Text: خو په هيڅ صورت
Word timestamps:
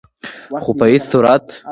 خو 0.63 0.71
په 0.79 0.85
هيڅ 0.91 1.03
صورت 1.11 1.45